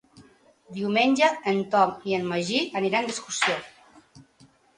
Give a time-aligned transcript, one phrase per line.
[0.77, 3.61] Diumenge en Tom i en Magí aniran d'excursió.